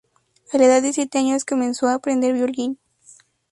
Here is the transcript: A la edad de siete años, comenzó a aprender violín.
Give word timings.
A 0.51 0.57
la 0.57 0.65
edad 0.65 0.81
de 0.81 0.93
siete 0.93 1.19
años, 1.19 1.45
comenzó 1.45 1.85
a 1.87 1.93
aprender 1.93 2.33
violín. 2.33 2.79